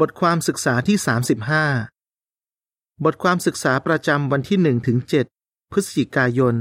[0.00, 0.96] บทความศึกษาที่
[2.16, 4.98] 35 บทความศึกษาประจำวันที่1ถึง
[5.34, 6.54] 7พฤศจิกายน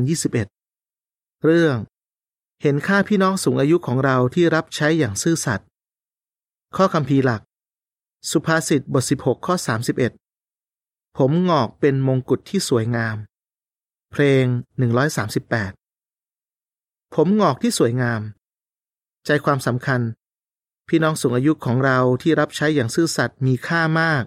[0.00, 1.76] 2021 เรื่อง
[2.62, 5.68] เห็นค่าพี่น้องสูงอายุของเราที่รับใช้อย่างซื่อสัตย์
[6.76, 7.42] ข้อคำพีหลัก
[8.30, 9.54] สุภาษิตบท 16 ข้อ
[10.36, 13.16] 31 ผมงอกเป็นมงกุฎที่สวยงาม
[14.12, 14.44] เพลง
[15.20, 18.20] 138 ผมงอกที่สวยงาม
[19.26, 20.00] ใจความสำคัญ
[20.92, 24.24] พี่น้องสูงอายุของเราที่รับใช้อย่างซื่อสัตย์มีค่ามาก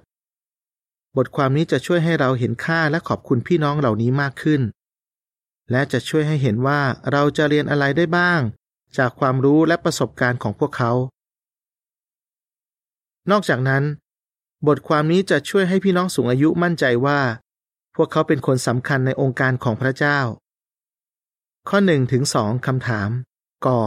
[1.18, 4.62] บทความนี้จะช่วยให้เราเห็นค่าและขอบคุณพี่น้องเหล่านี้มากขึ้น
[5.72, 8.42] และจะช่วยให้เห็นว่าเราจะเรียนอะไรได้บ้าง
[8.98, 10.92] จากความรู้และประสบการณ์ของพวกเขา
[13.32, 13.84] นอกจากนั้น
[14.68, 17.20] บทความนี้จะช่วยให้พี่น้องสูงอายุมั่นใจว่า
[17.96, 20.20] พวกเขาเป็นคนสำคัญในองค์การของพระเจ้า
[21.70, 23.10] ข้อ1ถึง2คำถาม
[23.68, 23.82] ก่อ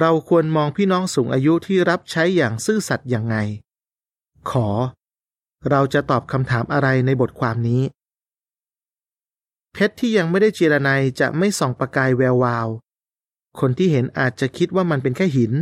[0.00, 3.36] เราควรมองพี่น้องสูงอายุที่รับใช้อย่างซื่อสัตย์อย่างไง
[4.50, 4.68] ขอ
[5.70, 7.82] เราจะตอบคำถามอะไรในบทความนี้
[9.72, 12.68] เพชรที่ยังไม่ได้เจรไนจะไม่ส่องประกายแวววาว
[13.60, 15.52] คนที่เห็นอาจจะคิดว่ามันเป็นแค่หิน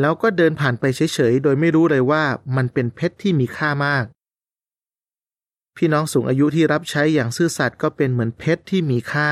[0.00, 2.24] แล้วก็เดินผ่านไปเฉยๆ โดยไม่รู้เลยว่า
[2.56, 4.04] มันเป็นเพชรที่มีค่ามาก
[5.76, 9.30] พี่น้องสูงอายุที่รับใช้อย่างซื่อสัตย์ก็เป็นเหมือนเพชรที่มีค่า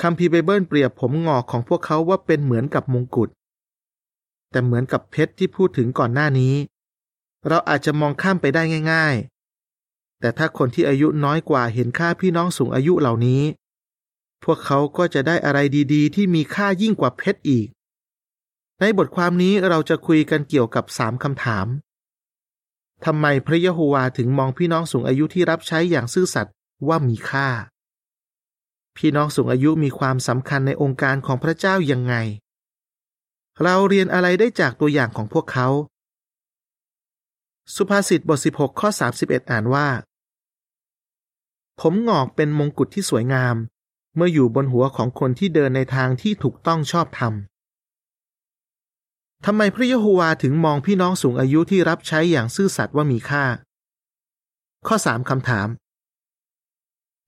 [0.00, 3.28] คัมภีร์ไบเบิลเปรียบผมงอกของพวกเขาว่าเป็นเหมือนกับมงกุฎ
[4.50, 6.54] แต่เหมือนกับเพชรที่พูดถึงก่อนหน้านี้
[7.48, 9.14] เราอาจจะมองข้ามไปได้ง่าย
[9.68, 13.42] ๆ แต่ถ้าคนที่อายุน้อยกว่าเห็นค่าพี่น้องสูงอายุเหล่านี้
[14.44, 15.58] พวกเขาก็จะได้อะไร
[15.92, 17.68] ดีๆ ที่มีค่ายิ่งกว่าเพชรอีก
[18.80, 21.66] ในบทความนี้เราจะคุยกันเกี่ยวกับสามคำถาม
[23.04, 26.54] ทำไมพระยะโฮวาถึงมองพี่น้องสูงอายุที่รับใช้อย่างซื่อสัตย์
[26.88, 27.48] ว่ามีค่า
[28.96, 32.14] พี่น้องสูงอายุมีความสำคัญในองค์การของพระเจ้ายังไง
[33.62, 35.68] เราเรียนอะไรได้จากตัวอย่างของพวกเขา
[37.74, 38.88] สุภาษิตบท 16 ข้อ
[39.20, 39.88] 31 อ่านว่า
[41.80, 43.56] ผมงอกเป็นมงกุฎที่สวยงาม
[44.16, 47.32] เมื่ออยู่บนหัวของคนที่เดินในทางที่ถูกต้องชอบธรรม
[49.44, 53.44] ทำไมพระเยโฮวาถึงมองพี่น้องสูงอายุที่รับใช้อย่างซื่อสัตย์ว่ามีค่า
[54.86, 55.68] ข้อ 3 คำถาม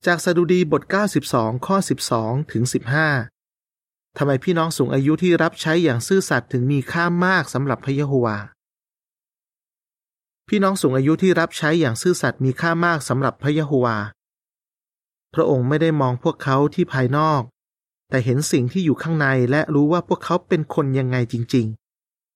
[0.05, 0.83] จากสดุดีบท
[1.25, 1.77] 92 ข้อ
[2.13, 2.63] 12 ถึง
[3.39, 8.37] 15 ทำไมพี่น้องสูงอายุที่รับใช้อย่างซื่อสัตย์ถึงมีค่ามากสำหรับพระเยโฮวา
[10.47, 13.97] พี่น้องสูงอายุที่รับใช้อย่างซื่อสัตย์มีค่ามากสำหรับพระเยโฮวา
[15.33, 17.41] พระองค์ไม่ได้มองพวกเขาที่ภายนอก
[18.09, 21.67] แต่เห็นสิ่งที่อยู่ข้างในและรู้ว่าพวกเขาเป็นคนยังไงจริง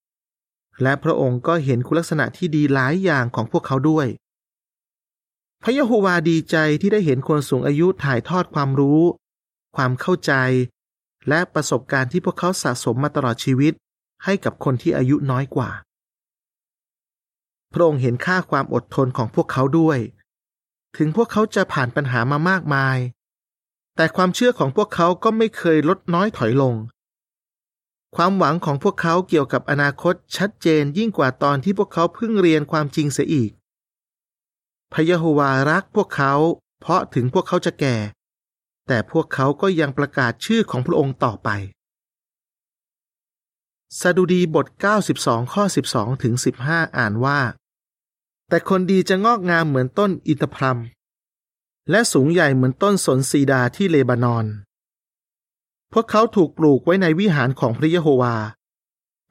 [0.06, 4.08] ๆ และพระองค์ก็เห็นคุณลักษณะที่ดีหลายอย่างของพวกเขาด้วย
[5.64, 9.02] พระยะโฮวาดีใจที่ได้เห็นคนสูงอายุถ่ายทอดความรู้
[9.76, 10.34] ความเข้าใจ
[11.30, 13.74] และประสบการณ์ที่พวกเขาสะสมมาตลอดชีวิต
[14.24, 15.70] ให้กับคนที่อายุน้อยกว่า
[17.74, 20.00] พระองค์เห็นค่าความอดทนของพวกเขาด้วย
[20.98, 22.98] ถึงพวกเขาจะผ่านปัญหามามากมาย
[23.96, 26.76] แต่ความเชื่อของพวกเขาก็ไม่เคยลดน้อยถอยลง
[28.16, 33.52] ความหวังของพวกเขาเกี่ยวกับอนาคตชัดเจนยิ่งกว่าตอนที่พวกเขาเพิ่งเรียนความจริงเสียอีก
[34.94, 36.34] พระยะโฮวารักพวกเขา
[36.82, 37.96] เพราะถึงพวกเขาจะแก่
[38.88, 41.50] แต่พวกเขาก็ยังประกาศชื่อของพระองค์ต่อไป
[44.02, 44.68] สดุดีบท
[45.10, 45.64] 92 ข้อ
[45.94, 46.34] 12 ถึง
[46.66, 47.40] 15 อ่านว่า
[48.50, 50.78] แต่คนดีจะงอกงามเหมือนต้นอิตพรัม
[51.90, 54.46] และสูงใหญ่เหมือนต้นสนซีดาที่เลบานอน
[55.94, 58.36] พวกเขาถูกปลูกไว้ในวิหารของพระยะโฮวา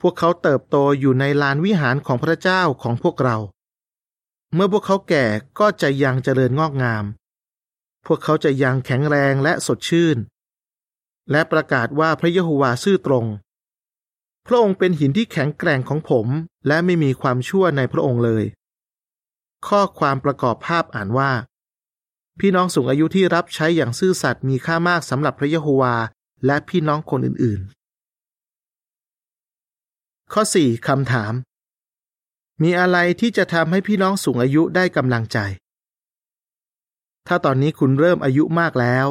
[0.00, 3.36] พวกเขาเติบโตอยู่ในลานวิหารของพระเจ้าของพวกเรา
[4.54, 5.24] เมื่อพวกเขาแก่
[5.58, 7.04] ก็จะยังเจริญงอกงาม
[8.06, 10.18] พวกเขาจะยังแข็งแรงและสดชื่น
[11.30, 13.26] และประกาศว่าพระเยโฮวาซื่อตรง
[14.46, 16.26] พระองค์เป็นหินที่แข็งแกร่งของผม
[16.66, 18.44] และไม่มีความชั่วในพระองค์เลย
[19.66, 21.32] ข้อความประกอบภาพอ่านว่า
[22.40, 25.94] พี่น้องสูงอายุที่รับใช้อย่างซื่อสัตย์มีค่ามากสำหรับพระเยโฮวา
[26.46, 31.32] และพี่น้องคนอื่นๆ ข้อ 4 คำถาม
[32.62, 35.38] มีอะไรที่จะทำให้พี่น้องสูงอายุได้กำลังใจ
[37.26, 39.06] ถ้าตอนนี้คุณเริ่มอายุมากแล้ว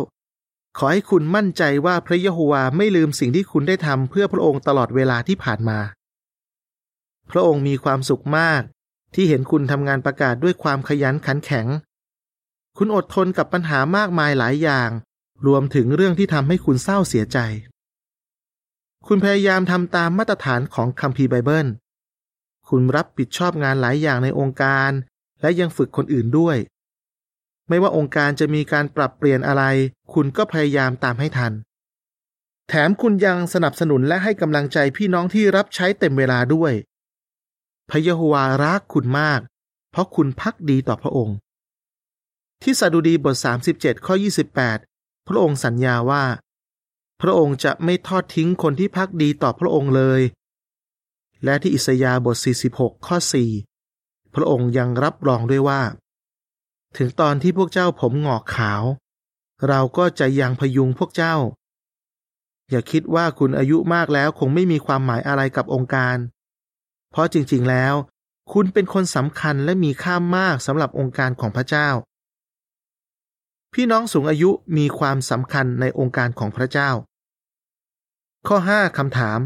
[0.78, 5.80] ขอให้คุณมั่นใจว่าพระเยโฮวาไม่ลืมสิ่งที่คุณได้ทำเพื่อพระองค์ตลอดเวลาที่ผ่านมา
[7.32, 8.62] พระองค์มีความสุขมาก
[9.14, 11.68] ที่เห็นคุณทำงานประกาศด้วยความขยันขันแข็ง
[12.78, 14.90] คุณอดทนกับปัญหามากมายหลายอย่าง
[15.48, 17.38] รวมถึงเรื่องที่ทำให้คุณเศร้าเสียใจ
[19.08, 21.68] คุณพยายามทำตามมาตรฐานของคัมภีร์ไบเบิล
[22.70, 24.92] คุณรับผิดชอบงานหลายอย่างในองค์การ
[25.42, 26.58] และยังฝึกคนอื่นด้วย
[27.68, 29.64] ไม่ว่าองค์การจะมีการปรับเปลี่ยนอะไร
[30.14, 31.54] คุณก็พยายามตามให้ทัน
[32.70, 36.74] แถมคุณยังสนับสนุนและให้กำลังใจพี่น้องที่รับใช้เต็มเวลาด้วย
[37.90, 39.42] พระยะโฮวารักคุณมาก
[39.92, 41.36] เพราะคุณพักดีต่อพระองค์
[42.64, 43.36] ที่สดุดีบท
[43.72, 44.16] 37 ข้อ
[44.72, 46.24] 28 พระองค์สัญญาว่า
[47.22, 50.22] พระองค์จะไม่ทอดทิ้งคนที่พักดีต่อพระองค์เลย
[51.44, 52.38] และที่อิสยาห์บท
[52.72, 53.18] 46 ข้อ
[53.76, 55.82] 4 พระองค์ยังรับรองด้วยว่า
[56.98, 58.84] ถึงตอนที่พวกเจ้าผมหงอกขาว
[59.68, 61.36] เราก็จะยังพยุงพวกเจ้า
[62.70, 66.18] อย่าคิดว่าคุณอายุมากแล้วคงไม่มีความหมายอะไรกับองค์การ
[67.12, 67.94] เพราะจริงๆแล้ว
[68.54, 71.90] คุณเป็นคนสำคัญและมีค่ามากสำหรับองค์การของพระเจ้า
[73.74, 76.90] พี่น้องสูงอายุมีความสำคัญในองค์การของพระเจ้า
[78.48, 79.40] ข้อ 5คำถาม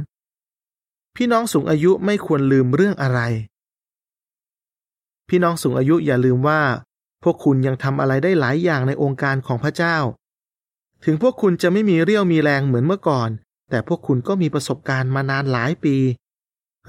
[1.17, 3.19] พี่น้องสูงอายุไม่ควรลืมเรื่องอะไร
[5.29, 6.61] พี่น้องสูงอายุอย่าลืมว่า
[7.23, 9.97] พวกคุณยังทำอะไรได้หลายอย่างในองค์การของพระเจ้า
[11.05, 13.29] ถึงพวกคุณจะไม่มีเรี่ยวมีแรงเหมือนเมื่อก่อน
[13.69, 15.95] แต่พวกคุณก็มีประสบการณ์มานานหลายปี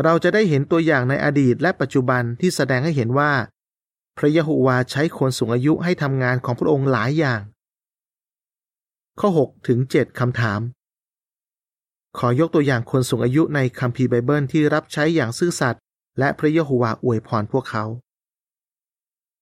[0.02, 3.32] เราจะได้เห็นตัวอย่างในอดีตและปัจจุบันที่แสดงให้เห็นว่า
[4.18, 7.40] พระยะโฮวาใช้คนสูงอายุให้ทำงานของพระองค์หลายอย่าง
[9.20, 10.60] ข้อ 6 ถึง 7คำถาม
[12.18, 15.82] ขอยกตัวอย่างคนสูงอายุในคัมภีร์ไบเบิลที่รับใช้อย่างซื่อสัตย์
[16.18, 17.84] และพระเยโฮวาอวยพรพวกเขา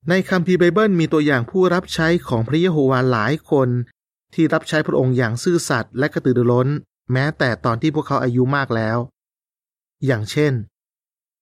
[0.08, 3.68] ในคัมภีร์ไบเบิลมีตัวอย่างผู้รับใช้ของพระเยโฮวาหลายคน
[4.34, 6.68] ที่รับใช้พระองค์อย่างซื่อสัตย์และกระตือรือร้น
[7.12, 8.98] แม้แต่ตอนที่พวกเขาอายุมากแล้ว
[10.06, 10.52] อย่างเช่น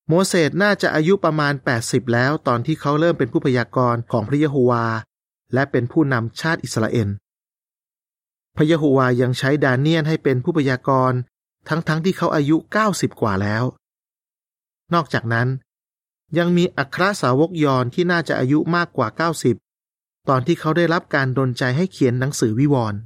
[0.08, 4.86] โมเสสน่าจะอายุประมาณ 80 แล้วตอนที่เขาเริ่มเป็นผู้พยากรณ์ของพระเยโฮวา
[5.54, 7.08] และเป็นผู้นำชาติอิสราเอล
[8.60, 11.18] ระยะโฮวายังใช้ดาเนียนให้เป็นผู้พยากรณ์
[11.68, 12.56] ทั้งๆทที่เขาอายุ
[12.88, 13.64] 90 กว่าแล้ว
[14.94, 15.48] นอกจากนั้น
[16.38, 19.08] ยังมีอัครสาวกยอนที่น่าจะอายุมากกว่า
[19.68, 23.00] 90 ตอนที่เขาได้รับการดลใจให้เขียนหนังสือวิวรณ์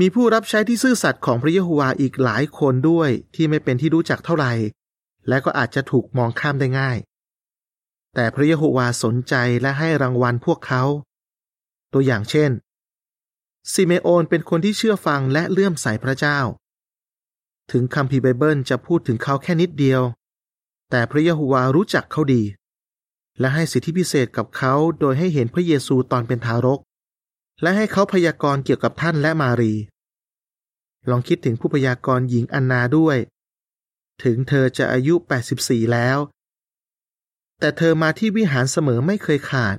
[0.00, 4.52] มีผู้รับใช้ที่ซื่อสัตย์ของพระเยโฮวาอีกหลายคนด้วยที่ไม่เป็นที่รู้จักเท่าไหร่
[5.28, 6.98] และก็อาจจะถูกมองข้ามได้ง่าย
[8.14, 10.82] แต่พระเยโฮวาสนใจและให้รางวัลพวกเขา
[11.92, 12.50] ตัวอย่างเช่น
[13.72, 16.38] ซิเมโอนเป็นคนที่เชื่อฟังและเลื่อมใสพระเจ้า
[17.70, 20.02] ถึงคัมภีร์ไบเบิลจะพูดถึงเขาแค่นิดเดียว
[20.90, 22.42] แต่พระเยโฮวารู้จักเขาดี
[23.40, 26.80] และให้สิทธิพิเศษกับเขาโดยให้เห็นพระเยซูตอนเป็นทารก
[27.62, 29.74] และให้เขาพยากรณ์เกี่ยวกับท่านและมารี
[31.10, 33.16] ลองคิดถึงผู้พยากรณ์หญิงอันนาด้วย
[34.22, 35.14] ถึงเธอจะอายุ
[35.54, 36.18] 84 แล้ว
[37.58, 39.76] แต่เธอมาที่วิหารเสมอไม่เคยขาด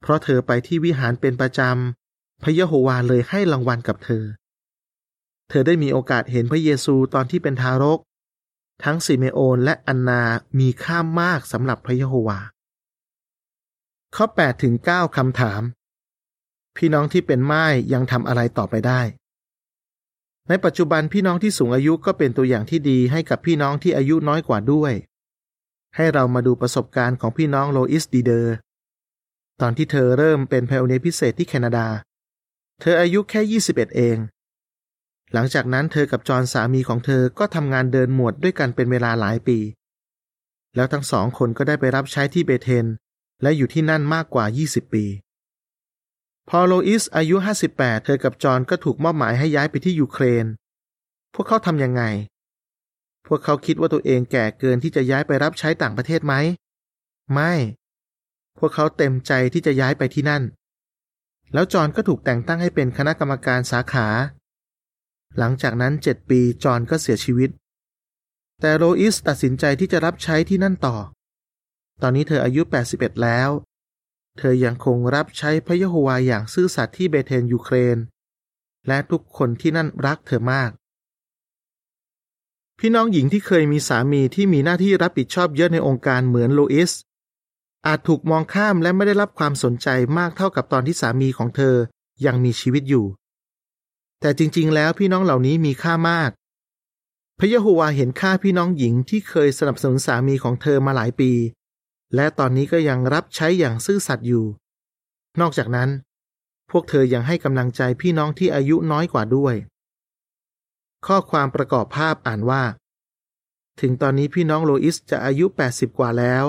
[0.00, 2.01] เพราะเธอไปที่วิหารเป็นประจำ
[2.42, 4.24] พระยะโฮวาเลยให้รางวัลกับเธอ
[5.48, 7.98] เธอได้มีโอกาสเห็นพระเยซูตอนที่เป็นทารก
[8.84, 10.22] ทั้งซิเมโอนและอันนา
[10.58, 12.38] มีค่ามากสำหรับพระยะโฮวา
[14.16, 15.62] ข้อ8ถึง9คำถาม
[16.76, 19.00] พี่น้องที่เป็นไม้ยังทำอะไรต่อไปได้
[20.48, 24.92] ในปัจจุบันพี่น้องที่สูงอายุก็เป็นตัวอย่างที่ดีให้กับพี่น้องที่อายุน้อยกว่าด้วย
[25.96, 28.54] ให้เรามาดูประสบการณ์ของพี่น้องโลอิสดีเดอร์
[29.60, 31.86] ตอนที่เธอเริ่มเป็นพลเนีพิเศษที่แคนาดา
[32.84, 34.18] เธออายุแค่ 21 เอง
[35.32, 39.58] หลังจากนั้นเธอกับจอห์นสามีของเธอก็ทำงานเดินหมวดด้วยกันเป็นเวลาหลายปี
[40.74, 42.86] แล้วทั้งสองคนก็ได้ไปรับใช้ที่เบเทน
[43.42, 45.04] และอยู่ที่นั่นมากกว่า 20 ปี
[46.48, 47.36] พอโลอิสอายุ
[47.70, 50.46] 58 เธอกับจอห์นก็ถูกมอบหมายให้ย้ายไปที่ยูเครน
[51.34, 52.02] พวกเขาทำยังไง
[53.26, 56.34] พวกเขาคิดว่าตัวเองแก่เกินที่จะย้ายไปรับใช้ต่างประเทศไหม
[57.32, 57.52] ไม่
[58.58, 60.44] พวกเขาเต็มใจที่จะย้ายไปที่นั่น
[61.54, 64.08] แล้วจอห์นก็ถูกแต่งตั้งให้เป็นคณะกรรมการสาขา
[65.38, 67.50] หลังจากนั้นเจ็ดปีจอห์นก็เสียชีวิต
[68.60, 70.96] แต่โลอิสตัดสินใจที่จะรับใช้ที่นั่นต่อ
[72.02, 73.50] ตอนนี้เธออายุ 81 แล้ว
[74.38, 77.98] เธอยังคงรับใช้พระยะโฮวาอย่างซื่อสัตย์ที่เบเทนยูเครน
[78.88, 80.70] และทุกคนที่นั่นรักเธอมาก
[82.78, 86.92] พี่น้องหญิงที่เคยมีสามีที่มีหน้าที่รับผิดชอบเยอะในองค์การเหมือนโลอิส
[87.86, 91.76] อาจถูกมองข้ามและไม่ได้รับความสนใจมากเท่ากับตอนที่สามีของเธอ
[92.26, 93.06] ยังมีชีวิตอยู่
[94.20, 96.30] แต่จริงๆ แล้วพี่น้องเหล่านี้มีค่ามาก
[97.38, 101.32] พระยะโฮวาเห็นค่าพี่น้องหญิงที่เคยสนับสนุนสามีของเธอมาหลายปี
[102.14, 104.44] และตอนนี้ก็ยังรับใช้อย่างซื่อสัตย์อยู่
[105.40, 105.90] นอกจากนั้น
[106.70, 109.54] พวกเธอยังให้กำลังใจพี่น้องที่อายุน้อยกว่าด้วย
[111.06, 112.62] ข้อความประกอบภาพอ่านว่า
[113.80, 116.44] ถึงตอนนี้พี่น้องโลอิสจะอายุ 80 กว่าแล้ว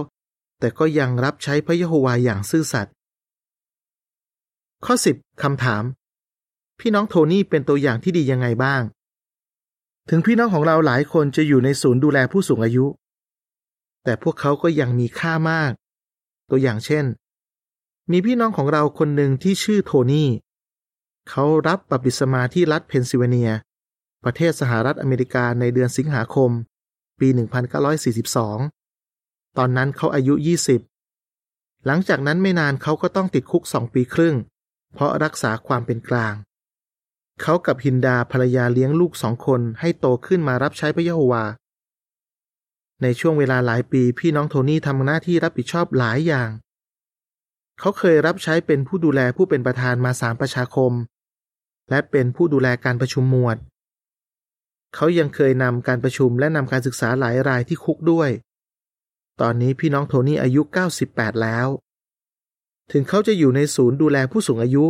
[0.63, 2.93] แต่ก็ยังรับใช้พระยะโฮวาอย่างซื่อสัตย์
[4.85, 5.83] ข้อ 10คำถาม
[6.79, 8.81] พี่น้องโทนี่เป็นตัวอย่างที่ดียังไงบ้าง
[10.09, 12.85] ถึงพี่น้องของเราหลายคนจะอยู่ในศูนย์ดูแลผู้สูงอายุ
[14.03, 15.71] แต่พวกเขาก็ยังมีค่ามาก
[16.49, 17.05] ตัวอย่างเช่น
[18.11, 20.29] มีพี่น้องของเราคนหนึ่งที่ชื่อโทนี่
[21.29, 23.51] เขารับบัพติศมาที่รัฐเพนซิลเวเนีย
[24.23, 26.51] ประเทศสหรัฐอเมริกาในเดือนสิงหาคม
[27.19, 28.82] ปี 1942
[29.57, 30.33] ตอนนั้นเขาอายุ
[31.09, 34.35] 20 หลังจากนั้นไม่นานเขาก็ต้องติดคุกสองปีครึ่ง
[34.93, 36.33] เพราะรักษาความเป็นกลาง
[37.41, 41.43] เขากับฮินดาภรรยาเลี้ยงลูกสองคนให้โตขึ้นมารับใช้พระยะโฮวา
[43.01, 46.49] ในช่วงเวลาหลายปีพี่น้องโทนี่ทำหน้าที่รับผิดชอบหลายอย่าง
[47.79, 50.93] เขาเคยรับใช้เป็นผู้ดูแลผู้เป็นประธานมาสามประชาคม
[51.89, 53.57] และเป็นผู้ดูแลการประชุมหมวด
[54.95, 58.29] เขายังเคยนำการประชุมและนำการศึกษาหลายรายที่คุกด้วย
[59.41, 60.61] ตอนนี้พี่น้องโทนี่อายุ
[61.01, 61.67] 98 แล้ว
[62.91, 64.85] ถึงเขาจะอยู่ในศูนย์ดูแลผู้สูงอายุ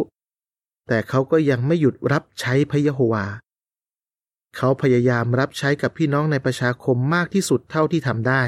[0.88, 3.26] แต่เขาก็ยังไม่หยุดรับใช้พระยะโฮวา
[4.58, 8.44] เขาพยายามรับใช้กับพี่น้องในประชาคมมากที่สุดเท่าที่ทำได้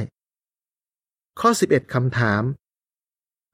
[1.39, 2.43] ข้อ 11คำถาม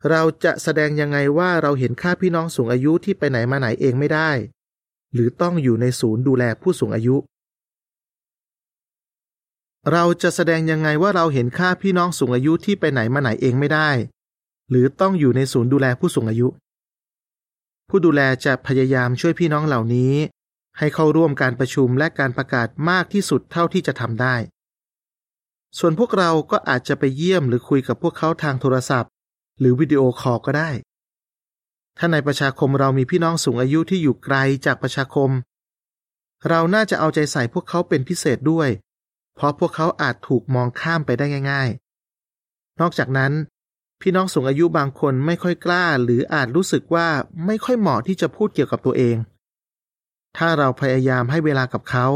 [0.09, 4.31] เราจะแสดงยังไงว่าเราเห็นค่าพี่น้องสูงอายุที่ไปไหนมาไหนเองไม่ได้
[5.13, 7.15] หรือต้องอยู่ในศูนย์ดูแลผู้สูงอายุ
[9.89, 13.89] เราจะแสดงยังไงว่าเราเห็นค่าพี่น้องสูงอายุที่ไปไหนมาไหนเองไม่ได้
[14.69, 16.47] หรือต้องอยู่ในศูนย์ดูแลผู้สูงอายุ
[17.89, 20.13] ผู้ดูแลจะพยายามช่วยพี่น้องเหล่านี้
[20.77, 24.35] ให้เข้าร่วมการประชุมและการประกาศมากที่สุดเท่าที่จะทำได้
[25.79, 29.11] ส่วนพวกเราก็อาจจะไปเยี่ยมหรือคุยกับพวกเขาทางโทรศัพท์
[29.59, 30.69] หรือวิดีโอคอลก็ได้
[31.97, 34.35] ถ้าในประชาคมเรามีพี่น้องสูงอายุที่อยู่ไกล
[34.65, 35.29] จากประชาคม
[36.49, 38.69] เราน่าจะเอาใจใส่พวกเขาเป็นพิเศษด้วย
[39.35, 41.69] เพราะพวกเขาอาจถูกมองข้ามไปได้ง่าย
[42.25, 43.33] ๆ นอกจากนั้น
[44.01, 47.07] พี่น้องสูงอายุบางคนไม่ค่อยกล้า หรืออาจรู้สึกว่า
[47.45, 49.17] ไม่ค่อยเหมาะที่จะพูดเกี่ยวกับตัวเอง
[50.37, 52.07] ถ้าเราพยายามให้เวลากับเขา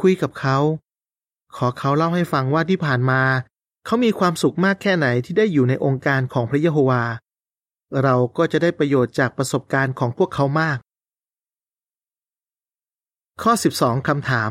[0.00, 0.58] คุยกับเขา
[1.56, 3.22] ขอเขาเล่าให้ฟังว่าที่ผ่านมา
[3.84, 7.02] เขามีความสุขมากแค่ไหนที่ได้อยู่ในองค์การของพระเยโฮวา
[8.02, 10.78] เราก็จะได้ประโยชน์จากประสบการณ์ของพวกเขามาก
[13.42, 14.50] ข้อ 12คำถาม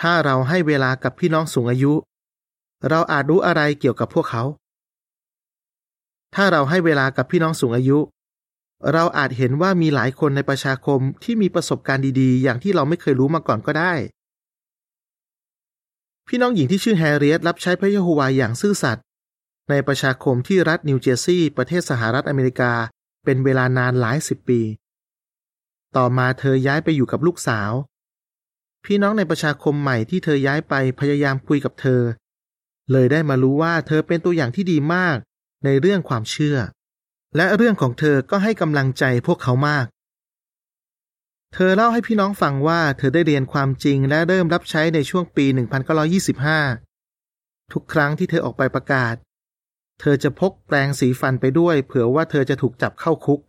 [0.00, 1.92] ถ้าเราให้เวลากับพี่น้องสูงอายุ
[2.88, 4.42] เราอาจรู้อะไรเกี่ยวกับพวกเขา
[6.34, 7.98] ถ้าเราให้เวลากับพี่น้องสูงอายุ
[8.92, 13.92] เราอาจเห็นว่ามีหลายคนในประชาคมที่มีประสบการณ์ดีๆ อย่างที่เราไม่เคยรู้มาก่อนก็ได้
[16.28, 19.04] พี่น้องหญิงที่ชื่อแฮร์เรียตรับใช้พระเยโฮวาอย่างซื่อสัตย์
[19.70, 22.72] ในประชาคมที่รัฐนิวเจอร์ซีย์ประเทศสหรัฐอเมริกา
[23.24, 24.60] เป็นเวลานานหลายสิบปี
[25.96, 27.70] ต่อมาเธอย้ายไปอยู่กับลูกสาว
[28.84, 32.02] พี่น้องในประชาคมใหม่ที่เธอย้ายไปพยายามคุยกับเธอ
[32.92, 35.16] เลยได้มารู้ว่าเธอเป็นตัวอย่างที่ดีมาก
[35.64, 36.58] ในเรื่องความเชื่อ
[37.36, 39.86] และเรื่องของเธอก็ให้กำลังใจพวกเขามาก
[41.54, 45.46] เธอเล่าให้พี่น้องฟังว่าเธอได้เรียนความจริงและเริ่มรับใช้ในช่วงปี
[46.78, 49.14] 1925 ทุกครั้งที่เธอออกไปประกาศ
[50.00, 53.40] เธอจะพกแปรงสีฟันไปด้วย เผื่อว่าเธอจะถูกจับเข้าคุก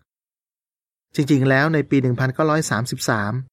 [1.15, 3.50] จริงๆ แล้วในปี 1933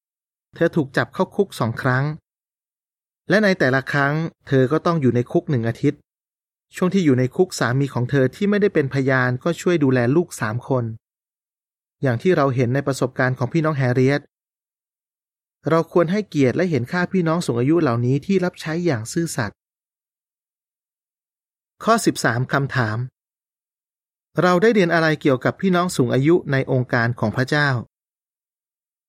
[0.55, 2.05] เธอถูกจับเข้าคุกสองครั้ง
[3.29, 4.13] และในแต่ละครั้ง
[4.47, 5.99] เธอก็ต้องอยู่ในคุกหนึ่งอาทิตย์
[6.75, 10.85] ช่วงที่อยู่ในคุกสามีของเธอที่ไม่ได้เป็นพยานก็ช่วยดูแลลูกสามคน
[12.01, 14.21] อย่างที่เราเห็นในประสบการณ์ของพี่น้องแฮร์เรียต
[15.69, 19.57] เราควรให้เกียรติและเห็นค่าพี่น้องสูงอายุเหล่านี้ที่รับใช้อย่างซื่อสัตย์
[21.83, 22.97] ข้อ 13คำถาม
[24.41, 27.69] เราได้เรียนอะไรเกี่ยวกับพี่น้องสูงอายุในองค์การของพระเจ้า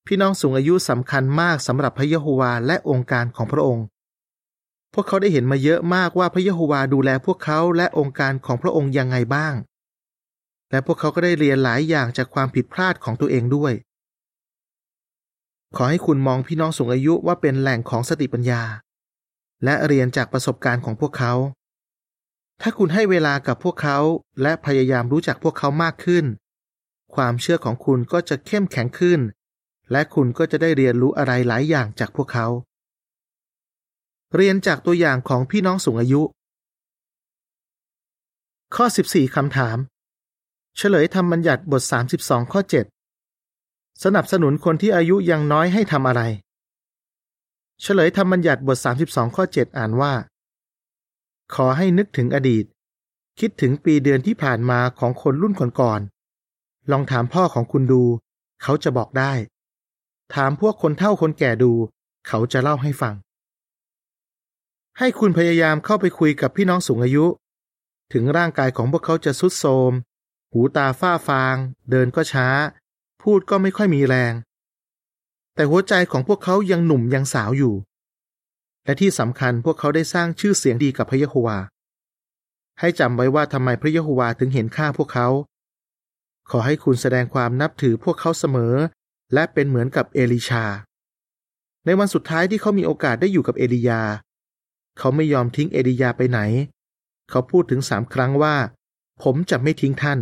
[0.06, 3.84] พี่น้องสูงอายุสำคัญมากสำหรับพระเยโฮวาและองค์การของพระองค์
[4.94, 9.54] พวกเขาได้เห็นมาเยอะมากว่าพระเยโฮวาดูแลพวกเขาและองค์การของพระองค์ยังไงบ้าง
[10.70, 13.72] และพวกเขาก็ได้เรียนหลายอย่างจากความผิดพลาดของตัวเองด้วย
[15.76, 18.62] ขอให้คุณมองพี่น้องสูงอายุว่าเป็นแหล่งของสติปัญญา
[19.64, 21.32] และเรียนจากประสบการณ์ของพวกเขา
[22.60, 23.98] ถ้าคุณให้เวลากับพวกเขา
[24.42, 26.24] และพยายามรู้จักพวกเขามากขึ้น
[27.14, 29.20] ความเชื่อของคุณก็จะเข้มแข็งขึ้น
[29.92, 32.46] และคุณก็จะได้เรียนรู้อะไรหลายอย่างจากพวกเขา
[34.34, 36.22] เรียนจากตัวอย่างของพี่น้องสูงอายุ
[38.74, 39.76] ข้อ 14 คำถาม
[40.76, 41.82] เฉลยธรรมบัญญัติบท
[42.16, 42.60] 32 ข้อ
[43.26, 46.22] 7 สนับสนุนคนที่อายุยังน้อยให้ทำอะไร
[47.82, 48.78] เฉลยธรรมบัญญัติบท
[49.08, 50.12] 32 ข้อ 7 อ่านว่า
[51.54, 52.64] ขอให้นึกถึงอดีต
[53.40, 58.02] คิดถึงปีเดือนที่ผ่านมาของคนรุ่นก่อนๆลองถามพ่อของคุณดู
[58.62, 59.32] เขาจะบอกได้
[60.34, 61.72] ถามพวกคนเฒ่าคนแก่ดู
[62.28, 63.14] เขาจะเล่าให้ฟัง
[64.98, 67.26] ให้คุณพยายามเข้าไปคุยกับพี่น้องสูงอายุ
[68.12, 69.92] ถึงร่างกายของพวกเขาจะสุดโทม
[70.52, 71.56] หูตาฝ้าฟาง
[71.90, 72.48] เดินก็ช้า
[73.22, 74.34] พูดก็ไม่ค่อยมีแรง
[75.54, 77.74] แต่หัวใจของพวกเขายังหนุ่มยังสาวอยู่
[78.84, 81.58] และที่สำคัญพวกเขาได้สร้างชื่อเสียงดีกับพระเยโฮวา
[82.80, 85.28] ให้จำไว้ว่าทำไมพระเยโฮวาถึงเห็นค่าพวกเขา
[86.50, 88.74] ขอให้คุณแสดงความนับถือพวกเขาเสมอ
[89.34, 90.64] และเป็นเหมือนกับเอลิชา
[91.84, 94.02] ในวันสุดท้ายที่เขามีโอกาสได้อยู่กับเอลียา
[94.98, 96.40] เขาไม่ยอมทิ้งเอลียาไปไหน
[97.30, 98.56] เขาพูดถึงสามครั้งว่า
[99.22, 100.18] ผมจะไม่ทิ้งท่าน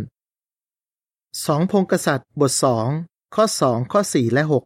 [1.45, 2.87] สองพงกษัตริย์บทสอง
[3.35, 4.63] ข้อสองข้อสี่และหก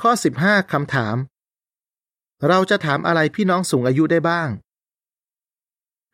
[0.00, 1.16] ข้อสิบห้าคำถาม
[2.48, 4.48] เราจะถามอะไรพี่น้องสูงอายุได้บ้าง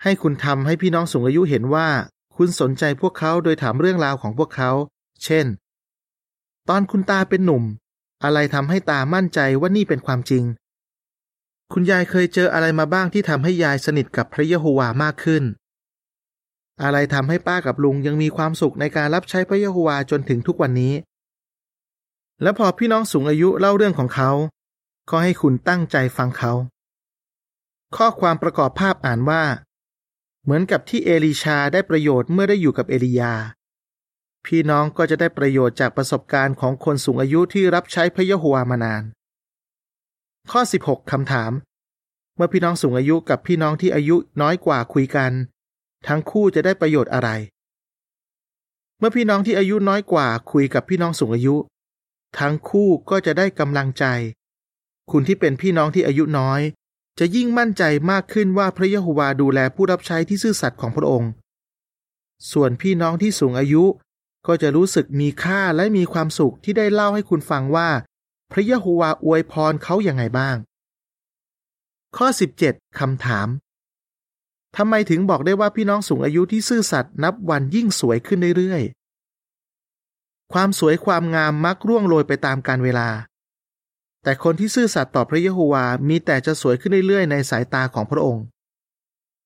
[0.02, 1.88] ให้คุณทำให้พี่น้องสูงอายุเห็นว่า
[2.36, 4.70] คุณสนใจพวกเขาโดยถามเรื่องราวของพวกเขา
[5.24, 5.46] เช่น
[6.68, 7.64] ตอนคุณตาเป็นหนุ่ม
[8.24, 10.44] อะไรทำให้ตามั่นใจว่านี่เป็นความจริง
[11.72, 15.44] คุณยายเคยเจออะไรมาบ้างที่ทำให้ยายสนิทกับพระเยโฮวามากขึ้น
[16.82, 20.94] อะไรทำให้ป้ากับลุงยังมีความสุขในการรับใช้พระเยโฮวาจนถึงทุกวันนี้
[22.42, 24.30] และพอพี่น้องสูงอายุเล่าเรื่องของเขา
[25.10, 26.52] ก็ให้คุณตั้งใจฟังเขา
[27.96, 29.42] ข้อความประกอบภาพอ่านว่า
[30.42, 33.32] เหมือนกับที่เอลีชาได้ประโยชน์เมื่อได้อยู่กับเอลียา
[34.46, 39.02] พี่น้องก็จะได้ประโยชน์จากประสบการณ์ของคนสูงอายุที่รับใช้พระเยโฮวามานาน
[40.50, 41.52] ข้อ 16คำถาม
[42.36, 45.32] เมื่อพี่น้องสูงอายุกับพี่น้องที่อายุน้อยกว่าคุยกัน
[46.06, 47.28] ทั้งคู่จะได้ประโยชน์อะไร
[48.98, 51.56] เมื่อพี่น้องที่อายุน้อยกว่าคุยกับพี่น้องสูงอายุ
[52.38, 54.04] ทั้งคู่ก็จะได้กำลังใจ
[55.10, 56.60] คุณที่เป็นพี่น้องที่อายุน้อย
[57.18, 61.30] จะยิ่งมั่นใจมากขึ้นว่าพระเยโฮวาดูแลผู้รับใช้ที่ซื่อสัตย์ของพระองค์
[62.52, 63.84] ส่วนพี่น้องที่สูงอายุ
[64.46, 67.88] ก็จะรู้สึกมีค่าและมีความสุขที่ได้เล่าให้คุณฟังว่า
[68.52, 70.56] พระเยโฮวาอวยพรเขาอย่างไงบ้าง
[72.16, 72.26] ข้อ
[72.62, 73.48] 17คำถาม
[74.76, 83.08] ทำไมถึงบอกได้ว่าพี่น้องสูงอายุที่ซื่อสัตย์นับวันยิ่งสวยขึ้นเรื่อยๆ ความสวยความงามมักร่วงโรยไปตามกาลเวลา
[84.22, 88.44] แต่คนที่ซื่อสัตย์ต่อพระเยโฮวา มีแต่จะสวยขึ้นเรื่อยๆ ในสายตาของพระองค์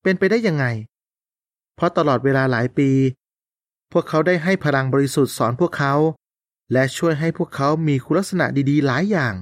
[0.02, 0.64] เป็นไปได้ยังไง
[1.74, 2.90] เพราะตลอดเวลาหลายปี
[3.96, 5.94] พวกเขาได้ให้พลังบริสุทธิ์สอนพวกเขา
[6.72, 9.34] และช่วยให้พวกเขามีคุณลักษณะดีๆ หลายอย่าง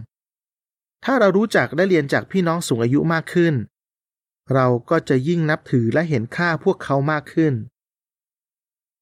[1.04, 3.54] ถ้าเรารู้จักได้เรียนจากพี่น้องสูงอายุมากขึ้น
[4.54, 7.54] เราก็จะยิ่งนับถือและเห็นค่าพวกเขามากขึ้น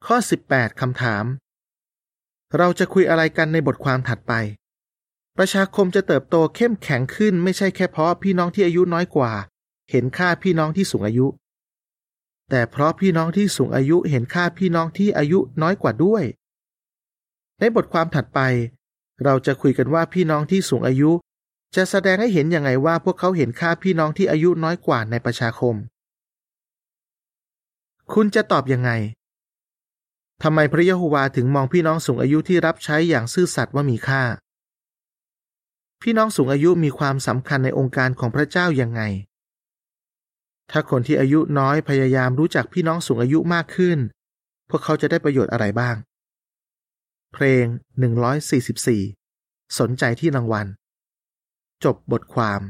[0.06, 0.16] ข้อ
[0.48, 1.24] 18คำถาม
[2.56, 4.32] เราจะคุยอะไรกันในบทความถัดไป
[5.36, 9.32] ประชาคมจะเติบโตเข้มแข็งขึ้นไม่ใช่แค่เพราะพี่น้องที่อายุน้อยกว่า
[9.90, 11.26] เห็นค่าพี่น้องที่สูงอายุ
[12.50, 16.24] แต่เพราะพี่น้องที่สูงอายุเห็นค่าพี่น้องที่อายุน้อยกว่าด้วย
[17.58, 18.40] ในบทความถัดไป
[19.24, 21.10] เราจะคุยกันว่าพี่น้องที่สูงอายุ
[21.76, 25.74] จะแสดงให้เห็นอย่างไรว่าพวกเขาเห็นค่าพี่น้องที่อายุน้อยกว่าในประชาคม
[28.12, 28.90] คุณจะตอบยังไง
[30.42, 34.22] ทำไมพระยะโฮวาถึงมองพี่น้องสูงอายุที่รับใช้อย่างซื่อสัตย์ว่ามีค่า
[36.02, 39.02] พี่น้องสูงอายุมีความสำคัญในองค์การของพระเจ้ายังไง
[40.70, 43.98] ถ้าคนที่อายุน้อยพยายามรู้จักพี่น้องสูงอายุมากขึ้น
[44.70, 45.96] พวกเขาจะได้ประโยชน์อะไรบ้าง
[47.33, 47.64] เพลง
[48.92, 50.66] 144 สนใจที่รางวัล
[51.85, 52.61] จบบทความ